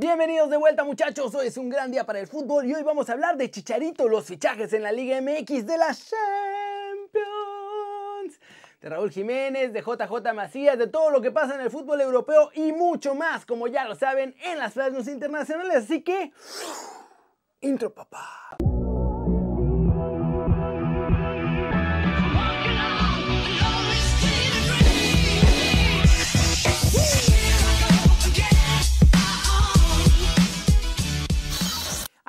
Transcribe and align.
Bienvenidos 0.00 0.48
de 0.48 0.56
vuelta 0.56 0.84
muchachos, 0.84 1.34
hoy 1.34 1.48
es 1.48 1.56
un 1.56 1.68
gran 1.68 1.90
día 1.90 2.06
para 2.06 2.20
el 2.20 2.28
fútbol 2.28 2.64
y 2.66 2.72
hoy 2.72 2.84
vamos 2.84 3.10
a 3.10 3.14
hablar 3.14 3.36
de 3.36 3.50
Chicharito, 3.50 4.08
los 4.08 4.26
fichajes 4.26 4.72
en 4.72 4.84
la 4.84 4.92
Liga 4.92 5.20
MX 5.20 5.66
de 5.66 5.76
la 5.76 5.88
Champions, 5.88 7.18
de 8.80 8.88
Raúl 8.88 9.10
Jiménez, 9.10 9.72
de 9.72 9.80
JJ 9.80 10.32
Macías, 10.34 10.78
de 10.78 10.86
todo 10.86 11.10
lo 11.10 11.20
que 11.20 11.32
pasa 11.32 11.56
en 11.56 11.62
el 11.62 11.70
fútbol 11.72 12.00
europeo 12.00 12.52
y 12.54 12.70
mucho 12.70 13.16
más, 13.16 13.44
como 13.44 13.66
ya 13.66 13.86
lo 13.86 13.96
saben, 13.96 14.36
en 14.44 14.60
las 14.60 14.74
plasmas 14.74 15.08
internacionales, 15.08 15.74
así 15.78 16.02
que... 16.02 16.30
Intro 17.60 17.92
papá. 17.92 18.56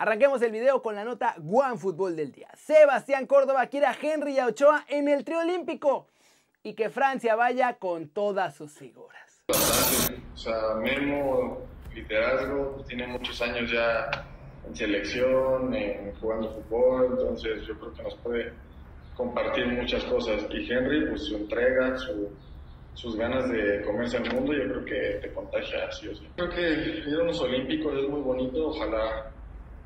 Arranquemos 0.01 0.41
el 0.43 0.53
video 0.53 0.81
con 0.81 0.95
la 0.95 1.03
nota 1.03 1.35
One 1.45 1.77
Fútbol 1.77 2.15
del 2.15 2.31
día. 2.31 2.47
Sebastián 2.55 3.27
Córdoba 3.27 3.67
quiere 3.67 3.85
a 3.85 3.97
Henry 4.01 4.35
y 4.35 4.39
a 4.39 4.45
Ochoa 4.45 4.85
en 4.87 5.09
el 5.09 5.25
trío 5.25 5.39
olímpico 5.39 6.07
y 6.63 6.73
que 6.73 6.89
Francia 6.89 7.35
vaya 7.35 7.73
con 7.73 8.07
todas 8.07 8.55
sus 8.55 8.71
figuras. 8.71 9.43
O 9.49 10.37
sea, 10.37 10.75
Memo, 10.75 11.57
liderazgo, 11.93 12.81
tiene 12.87 13.07
muchos 13.07 13.41
años 13.41 13.69
ya 13.69 14.09
en 14.65 14.73
selección, 14.73 15.73
en 15.73 16.15
jugando 16.15 16.49
fútbol, 16.49 17.07
entonces 17.19 17.67
yo 17.67 17.77
creo 17.77 17.93
que 17.93 18.03
nos 18.03 18.15
puede 18.15 18.53
compartir 19.17 19.67
muchas 19.67 20.01
cosas. 20.05 20.43
Y 20.49 20.71
Henry, 20.71 21.09
pues 21.09 21.25
su 21.25 21.35
entrega, 21.35 21.97
sus 22.93 23.17
ganas 23.17 23.49
de 23.49 23.81
comerse 23.81 24.15
al 24.15 24.33
mundo, 24.33 24.53
yo 24.53 24.63
creo 24.63 24.85
que 24.85 25.27
te 25.27 25.33
contagia 25.33 25.87
así 25.89 26.07
o 26.07 26.15
sí. 26.15 26.25
Creo 26.37 26.49
que 26.51 26.71
ir 27.05 27.19
a 27.19 27.23
unos 27.23 27.41
olímpicos 27.41 27.93
es 28.01 28.07
muy 28.07 28.21
bonito, 28.21 28.69
ojalá 28.69 29.33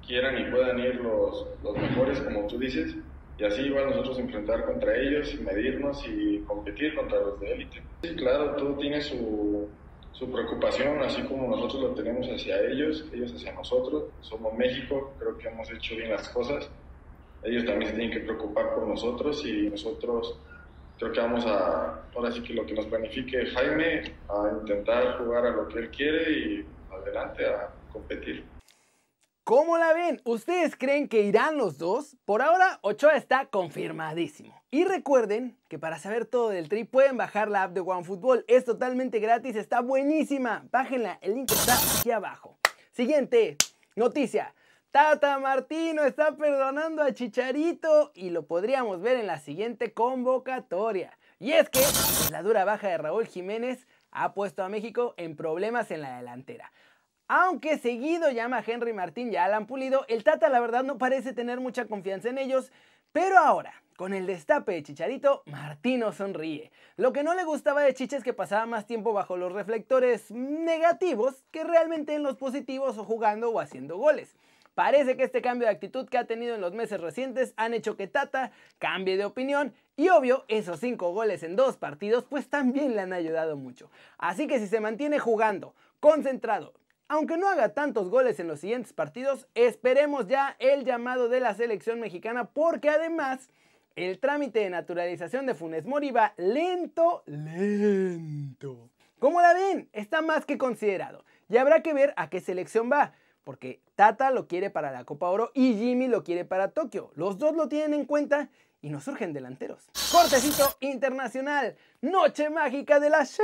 quieran 0.05 0.39
y 0.39 0.51
puedan 0.51 0.79
ir 0.79 0.95
los, 0.95 1.47
los 1.63 1.77
mejores, 1.77 2.19
como 2.21 2.47
tú 2.47 2.57
dices, 2.57 2.95
y 3.37 3.43
así 3.43 3.61
igual 3.63 3.89
nosotros 3.89 4.19
enfrentar 4.19 4.65
contra 4.65 4.95
ellos 4.95 5.33
y 5.33 5.37
medirnos 5.43 6.05
y 6.07 6.39
competir 6.41 6.95
contra 6.95 7.19
los 7.19 7.39
de 7.39 7.53
élite. 7.53 7.81
Sí, 8.03 8.15
claro, 8.15 8.55
todo 8.55 8.75
tiene 8.77 9.01
su, 9.01 9.67
su 10.11 10.31
preocupación, 10.31 11.01
así 11.01 11.23
como 11.23 11.47
nosotros 11.47 11.81
lo 11.81 11.89
tenemos 11.95 12.27
hacia 12.27 12.61
ellos, 12.61 13.05
ellos 13.11 13.33
hacia 13.33 13.53
nosotros. 13.53 14.05
Somos 14.21 14.53
México, 14.53 15.13
creo 15.19 15.37
que 15.37 15.47
hemos 15.47 15.69
hecho 15.71 15.95
bien 15.95 16.11
las 16.11 16.29
cosas. 16.29 16.69
Ellos 17.43 17.65
también 17.65 17.91
se 17.91 17.97
tienen 17.97 18.17
que 18.17 18.25
preocupar 18.25 18.75
por 18.75 18.87
nosotros 18.87 19.43
y 19.45 19.69
nosotros 19.69 20.39
creo 20.99 21.11
que 21.11 21.19
vamos 21.19 21.45
a, 21.45 22.03
ahora 22.15 22.31
sí 22.31 22.41
que 22.43 22.53
lo 22.53 22.65
que 22.65 22.73
nos 22.73 22.85
planifique 22.85 23.47
Jaime, 23.47 24.03
a 24.29 24.51
intentar 24.61 25.17
jugar 25.17 25.47
a 25.47 25.49
lo 25.49 25.67
que 25.67 25.79
él 25.79 25.89
quiere 25.89 26.31
y 26.31 26.65
adelante 26.91 27.45
a 27.45 27.69
competir. 27.91 28.52
¿Cómo 29.45 29.77
la 29.77 29.91
ven? 29.91 30.21
¿Ustedes 30.23 30.77
creen 30.77 31.09
que 31.09 31.23
irán 31.23 31.57
los 31.57 31.77
dos? 31.77 32.15
Por 32.23 32.41
ahora, 32.41 32.79
Ochoa 32.81 33.17
está 33.17 33.47
confirmadísimo. 33.47 34.63
Y 34.71 34.85
recuerden 34.85 35.57
que 35.67 35.77
para 35.77 35.99
saber 35.99 36.25
todo 36.25 36.47
del 36.47 36.69
Tri 36.69 36.85
pueden 36.85 37.17
bajar 37.17 37.49
la 37.49 37.63
app 37.63 37.73
de 37.73 37.81
OneFootball. 37.81 38.45
Es 38.47 38.63
totalmente 38.63 39.19
gratis, 39.19 39.57
está 39.57 39.81
buenísima. 39.81 40.65
Bájenla, 40.71 41.19
el 41.21 41.35
link 41.35 41.51
está 41.51 41.75
aquí 41.75 42.11
abajo. 42.11 42.57
Siguiente 42.93 43.57
noticia. 43.97 44.55
Tata 44.91 45.37
Martino 45.39 46.05
está 46.05 46.37
perdonando 46.37 47.03
a 47.03 47.13
Chicharito 47.13 48.13
y 48.15 48.29
lo 48.29 48.45
podríamos 48.45 49.01
ver 49.01 49.17
en 49.17 49.27
la 49.27 49.39
siguiente 49.39 49.91
convocatoria. 49.91 51.17
Y 51.39 51.51
es 51.51 51.69
que 51.69 51.81
la 52.31 52.43
dura 52.43 52.63
baja 52.63 52.87
de 52.87 52.97
Raúl 52.97 53.27
Jiménez 53.27 53.87
ha 54.11 54.33
puesto 54.33 54.63
a 54.63 54.69
México 54.69 55.15
en 55.17 55.35
problemas 55.35 55.91
en 55.91 55.99
la 55.99 56.15
delantera. 56.15 56.71
Aunque 57.27 57.77
seguido 57.77 58.29
llama 58.31 58.57
a 58.57 58.63
Henry 58.65 58.91
Martín 58.91 59.31
y 59.31 59.37
a 59.37 59.45
Alan 59.45 59.65
Pulido, 59.65 60.05
el 60.09 60.23
Tata 60.23 60.49
la 60.49 60.59
verdad 60.59 60.83
no 60.83 60.97
parece 60.97 61.31
tener 61.33 61.61
mucha 61.61 61.85
confianza 61.85 62.29
en 62.29 62.37
ellos, 62.37 62.71
pero 63.13 63.37
ahora, 63.37 63.73
con 63.95 64.13
el 64.13 64.25
destape 64.25 64.73
de 64.73 64.83
Chicharito, 64.83 65.43
Martino 65.45 66.11
sonríe. 66.11 66.71
Lo 66.97 67.13
que 67.13 67.23
no 67.23 67.33
le 67.33 67.45
gustaba 67.45 67.81
de 67.81 67.93
Chicha 67.93 68.17
es 68.17 68.23
que 68.23 68.33
pasaba 68.33 68.65
más 68.65 68.87
tiempo 68.87 69.13
bajo 69.13 69.37
los 69.37 69.53
reflectores 69.53 70.31
negativos 70.31 71.45
que 71.51 71.63
realmente 71.63 72.13
en 72.13 72.23
los 72.23 72.35
positivos 72.35 72.97
o 72.97 73.05
jugando 73.05 73.51
o 73.51 73.59
haciendo 73.61 73.97
goles. 73.97 74.35
Parece 74.75 75.15
que 75.15 75.23
este 75.23 75.41
cambio 75.41 75.67
de 75.67 75.73
actitud 75.73 76.09
que 76.09 76.17
ha 76.17 76.25
tenido 76.25 76.55
en 76.55 76.61
los 76.61 76.73
meses 76.73 76.99
recientes 76.99 77.53
han 77.55 77.73
hecho 77.73 77.95
que 77.95 78.07
Tata 78.07 78.51
cambie 78.79 79.15
de 79.15 79.25
opinión 79.25 79.73
y 79.95 80.09
obvio, 80.09 80.43
esos 80.49 80.79
5 80.79 81.13
goles 81.13 81.43
en 81.43 81.55
dos 81.55 81.77
partidos 81.77 82.25
pues 82.25 82.49
también 82.49 82.95
le 82.95 83.01
han 83.01 83.13
ayudado 83.13 83.55
mucho. 83.55 83.89
Así 84.17 84.47
que 84.47 84.59
si 84.59 84.67
se 84.67 84.81
mantiene 84.81 85.19
jugando, 85.19 85.73
concentrado, 85.99 86.73
aunque 87.07 87.37
no 87.37 87.47
haga 87.47 87.73
tantos 87.73 88.09
goles 88.09 88.39
en 88.39 88.47
los 88.47 88.59
siguientes 88.59 88.93
partidos, 88.93 89.47
esperemos 89.55 90.27
ya 90.27 90.55
el 90.59 90.85
llamado 90.85 91.29
de 91.29 91.39
la 91.39 91.53
selección 91.53 91.99
mexicana 91.99 92.45
porque 92.45 92.89
además 92.89 93.49
el 93.95 94.19
trámite 94.19 94.59
de 94.59 94.69
naturalización 94.69 95.45
de 95.45 95.53
Funes 95.53 95.85
Mori 95.85 96.11
va 96.11 96.33
lento, 96.37 97.23
lento. 97.25 98.89
¿Cómo 99.19 99.41
la 99.41 99.53
ven? 99.53 99.89
Está 99.93 100.21
más 100.21 100.45
que 100.45 100.57
considerado. 100.57 101.23
Y 101.49 101.57
habrá 101.57 101.81
que 101.83 101.93
ver 101.93 102.13
a 102.17 102.29
qué 102.29 102.41
selección 102.41 102.91
va, 102.91 103.13
porque 103.43 103.81
Tata 103.95 104.31
lo 104.31 104.47
quiere 104.47 104.69
para 104.69 104.91
la 104.91 105.05
Copa 105.05 105.29
Oro 105.29 105.51
y 105.53 105.75
Jimmy 105.75 106.07
lo 106.07 106.23
quiere 106.23 106.45
para 106.45 106.71
Tokio. 106.71 107.11
Los 107.15 107.37
dos 107.37 107.55
lo 107.55 107.69
tienen 107.69 107.93
en 107.93 108.05
cuenta 108.05 108.49
y 108.81 108.89
nos 108.89 109.03
surgen 109.03 109.31
delanteros. 109.33 109.87
Cortecito 110.11 110.75
internacional, 110.79 111.75
noche 112.01 112.49
mágica 112.49 112.99
de 112.99 113.09
la 113.11 113.25
Champions 113.25 113.43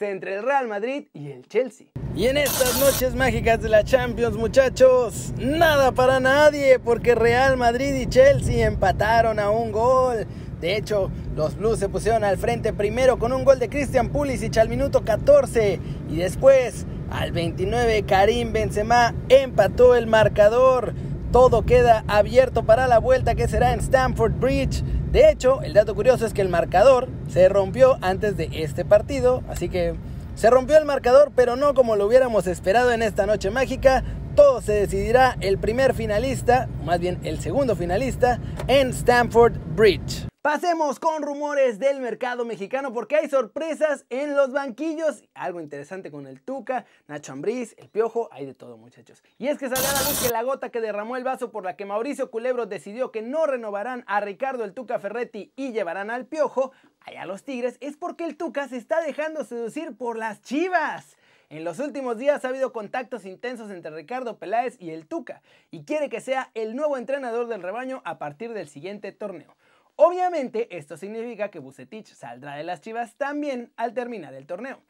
entre 0.00 0.36
el 0.36 0.42
Real 0.42 0.68
Madrid 0.68 1.04
y 1.12 1.30
el 1.30 1.46
Chelsea. 1.46 1.86
Y 2.14 2.26
en 2.26 2.36
estas 2.36 2.80
noches 2.80 3.14
mágicas 3.14 3.62
de 3.62 3.68
la 3.68 3.84
Champions, 3.84 4.36
muchachos, 4.36 5.32
nada 5.38 5.92
para 5.92 6.18
nadie, 6.18 6.78
porque 6.78 7.14
Real 7.14 7.56
Madrid 7.56 7.94
y 7.94 8.06
Chelsea 8.06 8.66
empataron 8.66 9.38
a 9.38 9.50
un 9.50 9.72
gol. 9.72 10.26
De 10.60 10.76
hecho, 10.76 11.10
los 11.34 11.56
Blues 11.56 11.78
se 11.78 11.88
pusieron 11.88 12.24
al 12.24 12.38
frente 12.38 12.72
primero 12.72 13.18
con 13.18 13.32
un 13.32 13.44
gol 13.44 13.58
de 13.58 13.68
Christian 13.68 14.08
Pulisic 14.08 14.56
al 14.56 14.68
minuto 14.68 15.04
14 15.04 15.78
y 16.08 16.16
después 16.16 16.86
al 17.10 17.32
29 17.32 18.04
Karim 18.04 18.52
Benzema 18.52 19.14
empató 19.28 19.94
el 19.94 20.06
marcador. 20.06 20.94
Todo 21.30 21.66
queda 21.66 22.04
abierto 22.08 22.64
para 22.64 22.86
la 22.86 22.98
vuelta 22.98 23.34
que 23.34 23.48
será 23.48 23.74
en 23.74 23.80
Stamford 23.80 24.32
Bridge. 24.40 24.82
De 25.12 25.30
hecho, 25.30 25.62
el 25.62 25.72
dato 25.72 25.94
curioso 25.94 26.26
es 26.26 26.32
que 26.32 26.42
el 26.42 26.48
marcador 26.48 27.08
se 27.28 27.48
rompió 27.48 27.96
antes 28.00 28.36
de 28.36 28.48
este 28.52 28.84
partido, 28.84 29.42
así 29.48 29.68
que 29.68 29.94
se 30.34 30.50
rompió 30.50 30.76
el 30.76 30.84
marcador, 30.84 31.32
pero 31.34 31.56
no 31.56 31.72
como 31.74 31.96
lo 31.96 32.06
hubiéramos 32.06 32.46
esperado 32.46 32.92
en 32.92 33.02
esta 33.02 33.24
noche 33.24 33.50
mágica. 33.50 34.04
Todo 34.34 34.60
se 34.60 34.72
decidirá 34.72 35.36
el 35.40 35.56
primer 35.56 35.94
finalista, 35.94 36.68
más 36.84 37.00
bien 37.00 37.18
el 37.24 37.40
segundo 37.40 37.74
finalista, 37.74 38.38
en 38.66 38.90
Stamford 38.90 39.54
Bridge. 39.74 40.26
Pasemos 40.46 41.00
con 41.00 41.22
rumores 41.22 41.80
del 41.80 41.98
mercado 41.98 42.44
mexicano 42.44 42.92
porque 42.92 43.16
hay 43.16 43.28
sorpresas 43.28 44.06
en 44.10 44.36
los 44.36 44.52
banquillos. 44.52 45.24
Algo 45.34 45.60
interesante 45.60 46.12
con 46.12 46.28
el 46.28 46.40
Tuca, 46.40 46.86
Nacho 47.08 47.32
Ambriz, 47.32 47.74
el 47.78 47.88
Piojo, 47.88 48.28
hay 48.30 48.46
de 48.46 48.54
todo 48.54 48.76
muchachos. 48.76 49.24
Y 49.38 49.48
es 49.48 49.58
que 49.58 49.68
saldrá 49.68 49.90
a 49.90 49.94
la 49.94 50.08
luz 50.08 50.22
que 50.22 50.28
la 50.32 50.44
gota 50.44 50.68
que 50.68 50.80
derramó 50.80 51.16
el 51.16 51.24
vaso 51.24 51.50
por 51.50 51.64
la 51.64 51.74
que 51.74 51.84
Mauricio 51.84 52.30
Culebro 52.30 52.66
decidió 52.66 53.10
que 53.10 53.22
no 53.22 53.44
renovarán 53.46 54.04
a 54.06 54.20
Ricardo 54.20 54.62
el 54.62 54.72
Tuca 54.72 55.00
Ferretti 55.00 55.52
y 55.56 55.72
llevarán 55.72 56.10
al 56.12 56.26
Piojo 56.26 56.70
allá 57.00 57.22
a 57.22 57.26
los 57.26 57.42
Tigres 57.42 57.76
es 57.80 57.96
porque 57.96 58.24
el 58.24 58.36
Tuca 58.36 58.68
se 58.68 58.76
está 58.76 59.00
dejando 59.00 59.42
seducir 59.42 59.96
por 59.96 60.16
las 60.16 60.42
chivas. 60.42 61.16
En 61.48 61.64
los 61.64 61.80
últimos 61.80 62.18
días 62.18 62.44
ha 62.44 62.50
habido 62.50 62.72
contactos 62.72 63.24
intensos 63.24 63.68
entre 63.72 63.90
Ricardo 63.90 64.38
Peláez 64.38 64.76
y 64.80 64.90
el 64.90 65.08
Tuca 65.08 65.42
y 65.72 65.82
quiere 65.82 66.08
que 66.08 66.20
sea 66.20 66.52
el 66.54 66.76
nuevo 66.76 66.98
entrenador 66.98 67.48
del 67.48 67.64
rebaño 67.64 68.00
a 68.04 68.18
partir 68.18 68.52
del 68.52 68.68
siguiente 68.68 69.10
torneo. 69.10 69.56
Obviamente, 69.98 70.76
esto 70.76 70.98
significa 70.98 71.50
que 71.50 71.58
Bucetich 71.58 72.12
saldrá 72.12 72.56
de 72.56 72.64
las 72.64 72.82
Chivas 72.82 73.16
también 73.16 73.72
al 73.76 73.94
terminar 73.94 74.34
el 74.34 74.46
torneo. 74.46 74.82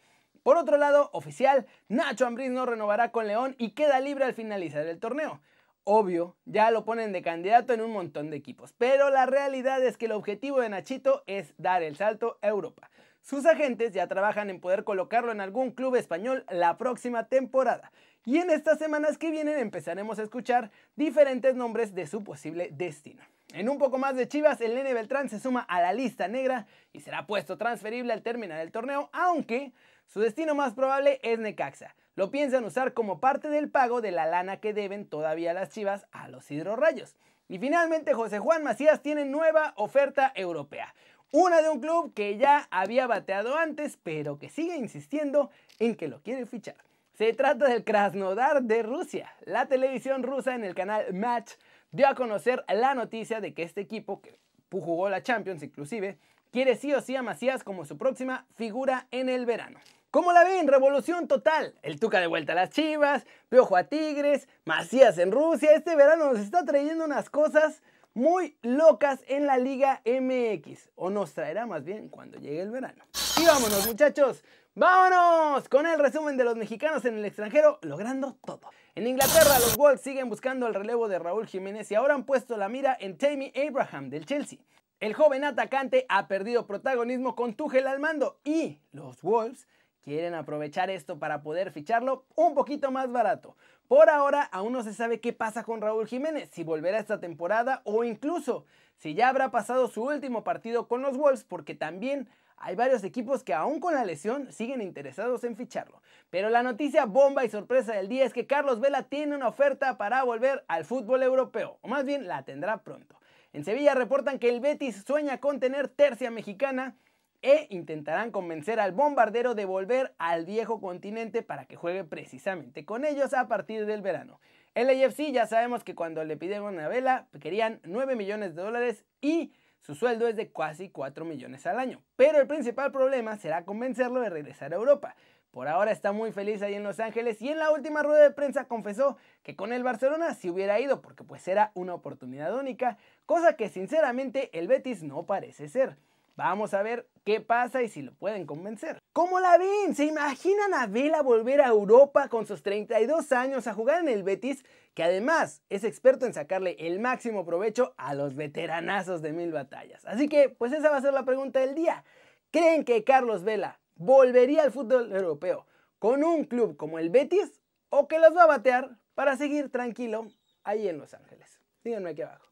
Por 0.42 0.56
otro 0.56 0.78
lado, 0.78 1.10
oficial, 1.12 1.66
Nacho 1.88 2.26
Ambriz 2.26 2.50
no 2.50 2.66
renovará 2.66 3.12
con 3.12 3.28
León 3.28 3.54
y 3.56 3.70
queda 3.70 4.00
libre 4.00 4.24
al 4.24 4.34
finalizar 4.34 4.84
el 4.84 4.98
torneo. 4.98 5.40
Obvio, 5.84 6.36
ya 6.44 6.72
lo 6.72 6.84
ponen 6.84 7.12
de 7.12 7.22
candidato 7.22 7.72
en 7.72 7.82
un 7.82 7.92
montón 7.92 8.30
de 8.30 8.36
equipos, 8.36 8.72
pero 8.76 9.08
la 9.10 9.26
realidad 9.26 9.80
es 9.84 9.96
que 9.96 10.06
el 10.06 10.12
objetivo 10.12 10.60
de 10.60 10.68
Nachito 10.68 11.22
es 11.28 11.54
dar 11.56 11.84
el 11.84 11.94
salto 11.94 12.38
a 12.42 12.48
Europa. 12.48 12.90
Sus 13.22 13.46
agentes 13.46 13.92
ya 13.92 14.08
trabajan 14.08 14.50
en 14.50 14.60
poder 14.60 14.82
colocarlo 14.82 15.30
en 15.30 15.40
algún 15.40 15.70
club 15.70 15.94
español 15.94 16.44
la 16.50 16.78
próxima 16.78 17.28
temporada. 17.28 17.92
Y 18.24 18.38
en 18.38 18.50
estas 18.50 18.80
semanas 18.80 19.18
que 19.18 19.30
vienen 19.30 19.60
empezaremos 19.60 20.18
a 20.18 20.24
escuchar 20.24 20.72
diferentes 20.96 21.54
nombres 21.54 21.94
de 21.94 22.08
su 22.08 22.24
posible 22.24 22.70
destino. 22.72 23.22
En 23.56 23.70
un 23.70 23.78
poco 23.78 23.96
más 23.96 24.14
de 24.16 24.28
Chivas, 24.28 24.60
el 24.60 24.74
Nene 24.74 24.92
Beltrán 24.92 25.30
se 25.30 25.40
suma 25.40 25.60
a 25.60 25.80
la 25.80 25.94
lista 25.94 26.28
negra 26.28 26.66
y 26.92 27.00
será 27.00 27.26
puesto 27.26 27.56
transferible 27.56 28.12
al 28.12 28.20
terminar 28.20 28.60
el 28.60 28.70
torneo, 28.70 29.08
aunque 29.14 29.72
su 30.06 30.20
destino 30.20 30.54
más 30.54 30.74
probable 30.74 31.20
es 31.22 31.38
Necaxa. 31.38 31.94
Lo 32.16 32.30
piensan 32.30 32.66
usar 32.66 32.92
como 32.92 33.18
parte 33.18 33.48
del 33.48 33.70
pago 33.70 34.02
de 34.02 34.10
la 34.10 34.26
lana 34.26 34.58
que 34.58 34.74
deben 34.74 35.06
todavía 35.06 35.54
las 35.54 35.70
Chivas 35.70 36.06
a 36.12 36.28
los 36.28 36.50
hidrorrayos. 36.50 37.16
Y 37.48 37.58
finalmente 37.58 38.12
José 38.12 38.40
Juan 38.40 38.62
Macías 38.62 39.00
tiene 39.00 39.24
nueva 39.24 39.72
oferta 39.76 40.32
europea. 40.34 40.94
Una 41.32 41.62
de 41.62 41.70
un 41.70 41.80
club 41.80 42.12
que 42.12 42.36
ya 42.36 42.68
había 42.70 43.06
bateado 43.06 43.56
antes, 43.56 43.98
pero 44.02 44.38
que 44.38 44.50
sigue 44.50 44.76
insistiendo 44.76 45.48
en 45.78 45.96
que 45.96 46.08
lo 46.08 46.20
quiere 46.20 46.44
fichar. 46.44 46.76
Se 47.14 47.32
trata 47.32 47.68
del 47.68 47.84
Krasnodar 47.84 48.64
de 48.64 48.82
Rusia. 48.82 49.32
La 49.46 49.64
televisión 49.64 50.22
rusa 50.22 50.54
en 50.54 50.62
el 50.62 50.74
canal 50.74 51.14
Match 51.14 51.52
dio 51.90 52.08
a 52.08 52.14
conocer 52.14 52.64
la 52.68 52.94
noticia 52.94 53.40
de 53.40 53.54
que 53.54 53.62
este 53.62 53.80
equipo, 53.80 54.20
que 54.20 54.38
jugó 54.70 55.08
la 55.08 55.22
Champions 55.22 55.62
inclusive, 55.62 56.18
quiere 56.50 56.76
sí 56.76 56.92
o 56.92 57.00
sí 57.00 57.16
a 57.16 57.22
Macías 57.22 57.64
como 57.64 57.84
su 57.84 57.96
próxima 57.96 58.46
figura 58.54 59.06
en 59.10 59.28
el 59.28 59.46
verano. 59.46 59.78
¿Cómo 60.10 60.32
la 60.32 60.44
ven? 60.44 60.66
Revolución 60.66 61.28
total. 61.28 61.74
El 61.82 62.00
Tuca 62.00 62.20
de 62.20 62.26
vuelta 62.26 62.52
a 62.52 62.56
las 62.56 62.70
Chivas, 62.70 63.26
Piojo 63.48 63.76
a 63.76 63.84
Tigres, 63.84 64.48
Macías 64.64 65.18
en 65.18 65.30
Rusia. 65.30 65.72
Este 65.74 65.94
verano 65.96 66.32
nos 66.32 66.38
está 66.38 66.64
trayendo 66.64 67.04
unas 67.04 67.28
cosas 67.28 67.82
muy 68.14 68.56
locas 68.62 69.20
en 69.28 69.46
la 69.46 69.58
Liga 69.58 70.00
MX. 70.06 70.88
O 70.94 71.10
nos 71.10 71.34
traerá 71.34 71.66
más 71.66 71.84
bien 71.84 72.08
cuando 72.08 72.38
llegue 72.38 72.62
el 72.62 72.70
verano. 72.70 73.04
Y 73.38 73.44
vámonos 73.44 73.86
muchachos. 73.86 74.42
¡Vámonos! 74.78 75.70
Con 75.70 75.86
el 75.86 75.98
resumen 75.98 76.36
de 76.36 76.44
los 76.44 76.54
mexicanos 76.54 77.02
en 77.06 77.16
el 77.16 77.24
extranjero 77.24 77.78
logrando 77.80 78.36
todo. 78.44 78.60
En 78.94 79.06
Inglaterra 79.06 79.58
los 79.58 79.74
Wolves 79.74 80.02
siguen 80.02 80.28
buscando 80.28 80.66
el 80.66 80.74
relevo 80.74 81.08
de 81.08 81.18
Raúl 81.18 81.46
Jiménez 81.46 81.90
y 81.90 81.94
ahora 81.94 82.12
han 82.12 82.24
puesto 82.24 82.58
la 82.58 82.68
mira 82.68 82.94
en 83.00 83.16
Tammy 83.16 83.54
Abraham 83.56 84.10
del 84.10 84.26
Chelsea. 84.26 84.58
El 85.00 85.14
joven 85.14 85.44
atacante 85.44 86.04
ha 86.10 86.28
perdido 86.28 86.66
protagonismo 86.66 87.34
con 87.34 87.54
Tuchel 87.54 87.86
al 87.86 88.00
mando 88.00 88.38
y 88.44 88.78
los 88.92 89.22
Wolves 89.22 89.66
quieren 90.02 90.34
aprovechar 90.34 90.90
esto 90.90 91.18
para 91.18 91.42
poder 91.42 91.72
ficharlo 91.72 92.26
un 92.34 92.52
poquito 92.52 92.90
más 92.90 93.10
barato. 93.10 93.56
Por 93.88 94.10
ahora 94.10 94.42
aún 94.42 94.74
no 94.74 94.82
se 94.82 94.92
sabe 94.92 95.22
qué 95.22 95.32
pasa 95.32 95.64
con 95.64 95.80
Raúl 95.80 96.06
Jiménez, 96.06 96.50
si 96.52 96.64
volverá 96.64 96.98
esta 96.98 97.18
temporada 97.18 97.80
o 97.84 98.04
incluso 98.04 98.66
si 98.98 99.14
ya 99.14 99.30
habrá 99.30 99.50
pasado 99.50 99.88
su 99.88 100.02
último 100.02 100.44
partido 100.44 100.86
con 100.86 101.00
los 101.00 101.16
Wolves 101.16 101.44
porque 101.44 101.74
también 101.74 102.28
hay 102.56 102.74
varios 102.74 103.04
equipos 103.04 103.44
que 103.44 103.54
aún 103.54 103.80
con 103.80 103.94
la 103.94 104.04
lesión 104.04 104.52
siguen 104.52 104.80
interesados 104.80 105.44
en 105.44 105.56
ficharlo. 105.56 106.02
Pero 106.30 106.50
la 106.50 106.62
noticia 106.62 107.04
bomba 107.04 107.44
y 107.44 107.50
sorpresa 107.50 107.94
del 107.94 108.08
día 108.08 108.24
es 108.24 108.32
que 108.32 108.46
Carlos 108.46 108.80
Vela 108.80 109.04
tiene 109.04 109.36
una 109.36 109.48
oferta 109.48 109.98
para 109.98 110.24
volver 110.24 110.64
al 110.68 110.84
fútbol 110.84 111.22
europeo, 111.22 111.78
o 111.82 111.88
más 111.88 112.04
bien 112.04 112.26
la 112.26 112.44
tendrá 112.44 112.82
pronto. 112.82 113.18
En 113.52 113.64
Sevilla 113.64 113.94
reportan 113.94 114.38
que 114.38 114.48
el 114.48 114.60
Betis 114.60 115.04
sueña 115.06 115.38
con 115.38 115.60
tener 115.60 115.88
tercia 115.88 116.30
mexicana 116.30 116.96
e 117.42 117.66
intentarán 117.70 118.30
convencer 118.30 118.80
al 118.80 118.92
bombardero 118.92 119.54
de 119.54 119.64
volver 119.64 120.14
al 120.18 120.44
viejo 120.44 120.80
continente 120.80 121.42
para 121.42 121.66
que 121.66 121.76
juegue 121.76 122.04
precisamente 122.04 122.84
con 122.84 123.04
ellos 123.04 123.34
a 123.34 123.48
partir 123.48 123.86
del 123.86 124.02
verano. 124.02 124.40
El 124.74 124.90
AFC 124.90 125.32
ya 125.32 125.46
sabemos 125.46 125.84
que 125.84 125.94
cuando 125.94 126.24
le 126.24 126.36
pidieron 126.36 126.78
a 126.80 126.88
Vela 126.88 127.28
querían 127.40 127.80
9 127.84 128.16
millones 128.16 128.54
de 128.54 128.62
dólares 128.62 129.04
y 129.20 129.52
su 129.86 129.94
sueldo 129.94 130.26
es 130.26 130.34
de 130.34 130.50
casi 130.50 130.88
4 130.90 131.24
millones 131.24 131.64
al 131.64 131.78
año. 131.78 132.02
Pero 132.16 132.40
el 132.40 132.48
principal 132.48 132.90
problema 132.90 133.36
será 133.36 133.64
convencerlo 133.64 134.20
de 134.20 134.30
regresar 134.30 134.72
a 134.72 134.76
Europa. 134.76 135.14
Por 135.52 135.68
ahora 135.68 135.92
está 135.92 136.10
muy 136.10 136.32
feliz 136.32 136.60
ahí 136.60 136.74
en 136.74 136.82
Los 136.82 136.98
Ángeles 136.98 137.40
y 137.40 137.50
en 137.50 137.60
la 137.60 137.70
última 137.70 138.02
rueda 138.02 138.24
de 138.24 138.32
prensa 138.32 138.66
confesó 138.66 139.16
que 139.44 139.54
con 139.54 139.72
el 139.72 139.84
Barcelona 139.84 140.34
se 140.34 140.50
hubiera 140.50 140.80
ido 140.80 141.00
porque 141.02 141.22
pues 141.22 141.46
era 141.46 141.70
una 141.74 141.94
oportunidad 141.94 142.52
única, 142.58 142.98
cosa 143.26 143.54
que 143.54 143.68
sinceramente 143.68 144.50
el 144.58 144.66
Betis 144.66 145.04
no 145.04 145.24
parece 145.24 145.68
ser. 145.68 145.96
Vamos 146.36 146.74
a 146.74 146.82
ver 146.82 147.08
qué 147.24 147.40
pasa 147.40 147.82
y 147.82 147.88
si 147.88 148.02
lo 148.02 148.14
pueden 148.14 148.44
convencer. 148.44 148.98
¿Cómo 149.14 149.40
la 149.40 149.56
ven? 149.56 149.94
¿Se 149.94 150.04
imaginan 150.04 150.74
a 150.74 150.86
Vela 150.86 151.22
volver 151.22 151.62
a 151.62 151.68
Europa 151.68 152.28
con 152.28 152.46
sus 152.46 152.62
32 152.62 153.32
años 153.32 153.66
a 153.66 153.72
jugar 153.72 154.00
en 154.00 154.08
el 154.08 154.22
Betis, 154.22 154.62
que 154.92 155.02
además 155.02 155.62
es 155.70 155.82
experto 155.82 156.26
en 156.26 156.34
sacarle 156.34 156.76
el 156.78 157.00
máximo 157.00 157.46
provecho 157.46 157.94
a 157.96 158.14
los 158.14 158.34
veteranazos 158.34 159.22
de 159.22 159.32
mil 159.32 159.50
batallas? 159.50 160.04
Así 160.04 160.28
que, 160.28 160.50
pues 160.50 160.74
esa 160.74 160.90
va 160.90 160.98
a 160.98 161.02
ser 161.02 161.14
la 161.14 161.24
pregunta 161.24 161.60
del 161.60 161.74
día. 161.74 162.04
¿Creen 162.50 162.84
que 162.84 163.02
Carlos 163.02 163.42
Vela 163.42 163.80
volvería 163.94 164.62
al 164.62 164.72
fútbol 164.72 165.16
europeo 165.16 165.66
con 165.98 166.22
un 166.22 166.44
club 166.44 166.76
como 166.76 166.98
el 166.98 167.08
Betis 167.08 167.62
o 167.88 168.08
que 168.08 168.18
los 168.18 168.36
va 168.36 168.42
a 168.42 168.46
batear 168.46 168.98
para 169.14 169.38
seguir 169.38 169.72
tranquilo 169.72 170.28
ahí 170.64 170.86
en 170.86 170.98
Los 170.98 171.14
Ángeles? 171.14 171.62
Díganme 171.82 172.10
aquí 172.10 172.20
abajo. 172.20 172.45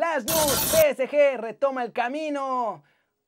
Flash 0.00 0.24
News, 0.24 0.96
PSG 0.96 1.36
retoma 1.36 1.84
el 1.84 1.92
camino 1.92 2.82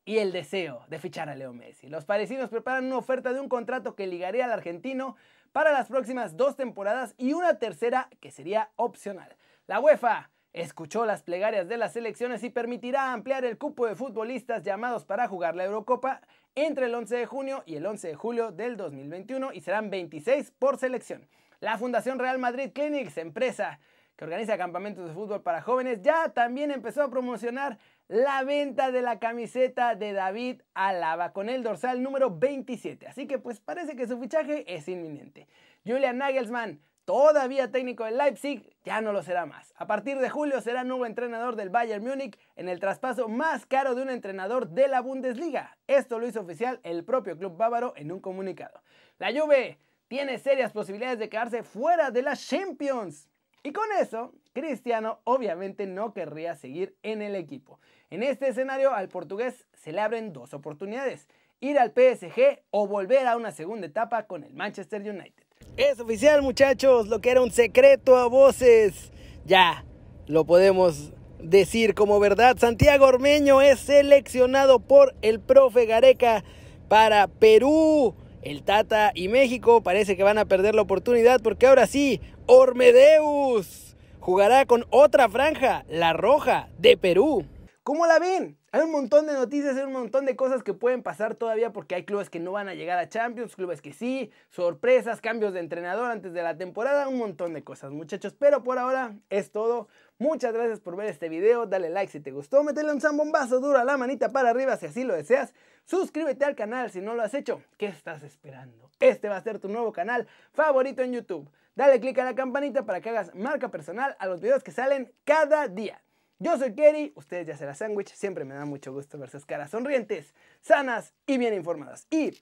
y 0.07 0.17
el 0.17 0.33
deseo 0.33 0.87
de 0.89 0.99
fichar 0.99 1.29
a 1.29 1.35
Leo 1.35 1.53
Messi. 1.53 1.87
Los 1.87 2.07
parisinos 2.07 2.49
preparan 2.49 2.87
una 2.87 2.97
oferta 2.97 3.35
de 3.35 3.41
un 3.41 3.51
contrato 3.51 3.95
que 3.95 4.07
ligaría 4.07 4.47
al 4.47 4.53
argentino 4.53 5.17
para 5.53 5.71
las 5.71 5.89
próximas 5.89 6.39
dos 6.39 6.57
temporadas 6.57 7.15
y 7.19 7.35
una 7.35 7.59
tercera 7.59 8.09
que 8.21 8.31
sería 8.31 8.71
opcional. 8.77 9.37
La 9.67 9.81
UEFA 9.81 10.31
escuchó 10.55 11.05
las 11.05 11.23
plegarias 11.23 11.69
de 11.69 11.77
las 11.77 11.93
selecciones 11.93 12.43
y 12.43 12.49
permitirá 12.49 13.13
ampliar 13.13 13.45
el 13.45 13.59
cupo 13.59 13.87
de 13.87 13.95
futbolistas 13.95 14.63
llamados 14.63 15.05
para 15.05 15.29
jugar 15.29 15.55
la 15.55 15.67
Eurocopa 15.67 16.23
entre 16.55 16.87
el 16.87 16.95
11 16.95 17.17
de 17.17 17.27
junio 17.27 17.63
y 17.67 17.77
el 17.77 17.85
11 17.85 18.09
de 18.09 18.15
julio 18.15 18.51
del 18.51 18.79
2021 18.79 19.53
y 19.53 19.61
serán 19.61 19.91
26 19.91 20.53
por 20.53 20.79
selección. 20.79 21.29
La 21.61 21.77
Fundación 21.77 22.19
Real 22.19 22.39
Madrid 22.39 22.71
Clinics, 22.73 23.19
empresa 23.19 23.79
organiza 24.23 24.57
campamentos 24.57 25.07
de 25.07 25.15
fútbol 25.15 25.43
para 25.43 25.63
jóvenes, 25.63 26.01
ya 26.03 26.29
también 26.31 26.71
empezó 26.71 27.03
a 27.03 27.11
promocionar 27.11 27.79
la 28.09 28.45
venta 28.45 28.91
de 28.91 29.03
la 29.03 29.19
camiseta 29.19 29.95
de 29.95 30.13
David 30.13 30.63
Alaba 30.75 31.33
con 31.33 31.49
el 31.49 31.63
dorsal 31.63 32.03
número 32.03 32.31
27. 32.31 33.07
Así 33.07 33.27
que 33.27 33.39
pues 33.39 33.61
parece 33.61 33.97
que 33.97 34.07
su 34.07 34.19
fichaje 34.19 34.65
es 34.73 34.89
inminente. 34.89 35.49
Julian 35.85 36.19
Nagelsmann 36.19 36.81
todavía 37.05 37.71
técnico 37.71 38.05
del 38.05 38.19
Leipzig, 38.19 38.77
ya 38.85 39.01
no 39.01 39.13
lo 39.13 39.23
será 39.23 39.47
más. 39.47 39.75
A 39.77 39.87
partir 39.87 40.19
de 40.19 40.31
julio 40.31 40.61
será 40.61 40.85
nuevo 40.85 41.07
entrenador 41.07 41.57
del 41.57 41.71
Bayern 41.71 42.05
Múnich 42.05 42.39
en 42.57 42.69
el 42.69 42.81
traspaso 42.81 43.29
más 43.29 43.67
caro 43.67 43.95
de 43.95 44.03
un 44.03 44.11
entrenador 44.11 44.69
de 44.69 44.89
la 44.89 45.01
Bundesliga. 45.01 45.77
Esto 45.87 46.19
lo 46.19 46.27
hizo 46.27 46.41
oficial 46.41 46.81
el 46.83 47.05
propio 47.05 47.37
club 47.37 47.57
bávaro 47.57 47.93
en 47.97 48.13
un 48.13 48.21
comunicado. 48.21 48.83
La 49.19 49.33
Juve 49.33 49.79
tiene 50.09 50.39
serias 50.39 50.73
posibilidades 50.73 51.19
de 51.19 51.29
quedarse 51.29 51.63
fuera 51.63 52.11
de 52.11 52.23
las 52.23 52.47
Champions. 52.47 53.29
Y 53.63 53.73
con 53.73 53.85
eso, 54.01 54.33
Cristiano 54.53 55.21
obviamente 55.25 55.87
no 55.87 56.13
querría 56.13 56.57
seguir 56.57 56.97
en 57.03 57.23
el 57.23 57.37
equipo. 57.37 57.79
En 58.11 58.23
este 58.23 58.49
escenario 58.49 58.93
al 58.93 59.09
portugués 59.09 59.67
se 59.73 59.93
le 59.93 60.01
abren 60.01 60.33
dos 60.33 60.53
oportunidades, 60.53 61.29
ir 61.61 61.79
al 61.79 61.93
PSG 61.93 62.61
o 62.71 62.89
volver 62.89 63.27
a 63.27 63.37
una 63.37 63.53
segunda 63.53 63.87
etapa 63.87 64.27
con 64.27 64.43
el 64.43 64.53
Manchester 64.53 65.01
United. 65.01 65.45
Es 65.77 66.01
oficial 66.01 66.43
muchachos, 66.43 67.09
lo 67.09 67.21
que 67.21 67.31
era 67.31 67.41
un 67.41 67.53
secreto 67.53 68.17
a 68.17 68.27
voces. 68.27 69.13
Ya, 69.45 69.85
lo 70.27 70.45
podemos 70.45 71.13
decir 71.39 71.95
como 71.95 72.19
verdad. 72.21 72.57
Santiago 72.59 73.07
Ormeño 73.07 73.63
es 73.63 73.79
seleccionado 73.79 74.81
por 74.81 75.15
el 75.23 75.41
profe 75.41 75.87
Gareca 75.87 76.45
para 76.89 77.29
Perú. 77.29 78.15
El 78.43 78.65
Tata 78.65 79.13
y 79.15 79.29
México 79.29 79.85
parece 79.85 80.17
que 80.17 80.25
van 80.25 80.37
a 80.37 80.47
perder 80.47 80.75
la 80.75 80.83
oportunidad 80.83 81.41
porque 81.41 81.69
ahora 81.69 81.87
sí, 81.87 82.21
Ormedeus 82.47 83.97
jugará 84.19 84.67
con 84.67 84.85
otra 84.91 85.29
franja, 85.29 85.85
la 85.89 86.13
roja 86.13 86.69
de 86.77 86.97
Perú. 86.97 87.47
¿Cómo 87.85 88.05
la 88.07 88.19
ven? 88.19 88.59
Hay 88.73 88.81
un 88.81 88.91
montón 88.91 89.27
de 89.27 89.35
noticias, 89.35 89.77
hay 89.77 89.85
un 89.85 89.93
montón 89.93 90.25
de 90.25 90.35
cosas 90.35 90.63
que 90.63 90.73
pueden 90.73 91.03
pasar 91.03 91.35
todavía 91.35 91.73
porque 91.73 91.95
hay 91.95 92.05
clubes 92.05 92.31
que 92.31 92.41
no 92.41 92.53
van 92.53 92.69
a 92.69 92.75
llegar 92.75 92.99
a 92.99 93.09
Champions, 93.09 93.55
clubes 93.55 93.83
que 93.83 93.93
sí, 93.93 94.31
sorpresas, 94.51 95.21
cambios 95.21 95.53
de 95.53 95.61
entrenador 95.61 96.11
antes 96.11 96.33
de 96.33 96.43
la 96.43 96.57
temporada, 96.57 97.09
un 97.09 97.19
montón 97.19 97.55
de 97.55 97.63
cosas 97.63 97.91
muchachos. 97.91 98.35
Pero 98.39 98.65
por 98.65 98.79
ahora 98.79 99.15
es 99.31 99.53
todo. 99.53 99.89
Muchas 100.23 100.53
gracias 100.53 100.79
por 100.79 100.95
ver 100.95 101.09
este 101.09 101.29
video, 101.29 101.67
dale 101.67 101.91
like 101.91 102.13
si 102.13 102.21
te 102.21 102.31
gustó, 102.31 102.63
métele 102.63 102.93
un 102.93 103.01
zambombazo 103.01 103.59
duro 103.59 103.77
a 103.77 103.83
la 103.83 103.97
manita 103.97 104.31
para 104.31 104.51
arriba 104.51 104.77
si 104.77 104.87
así 104.87 105.03
lo 105.03 105.17
deseas. 105.17 105.53
Suscríbete 105.85 106.45
al 106.45 106.55
canal 106.55 106.93
si 106.93 107.01
no 107.01 107.15
lo 107.15 107.23
has 107.23 107.35
hecho. 107.35 107.61
¿Qué 107.77 107.87
estás 107.87 108.23
esperando? 108.23 108.89
Este 109.01 109.29
va 109.29 109.39
a 109.39 109.43
ser 109.43 109.59
tu 109.59 109.69
nuevo 109.69 109.93
canal 109.93 110.29
favorito 110.53 111.03
en 111.03 111.15
YouTube. 111.15 111.51
Dale 111.75 111.99
click 111.99 112.17
a 112.21 112.25
la 112.25 112.37
campanita 112.37 112.87
para 112.87 113.01
que 113.01 113.09
hagas 113.09 113.35
marca 113.35 113.73
personal 113.73 114.15
a 114.21 114.27
los 114.27 114.41
videos 114.41 114.63
que 114.63 114.71
salen 114.71 115.13
cada 115.25 115.67
día. 115.67 116.01
Yo 116.39 116.57
soy 116.57 116.73
Kerry, 116.73 117.13
ustedes 117.17 117.49
ya 117.49 117.57
será 117.57 117.75
sándwich, 117.75 118.15
siempre 118.15 118.45
me 118.45 118.55
da 118.55 118.65
mucho 118.65 118.93
gusto 118.93 119.19
ver 119.19 119.29
sus 119.29 119.45
caras 119.45 119.73
sonrientes, 119.73 120.35
sanas 120.61 121.15
y 121.27 121.37
bien 121.37 121.53
informadas. 121.53 122.07
Y 122.11 122.41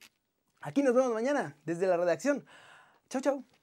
aquí 0.60 0.82
nos 0.82 0.94
vemos 0.94 1.14
mañana 1.14 1.56
desde 1.64 1.86
la 1.86 1.96
redacción. 1.96 2.44
Chau, 3.08 3.22
chau. 3.22 3.59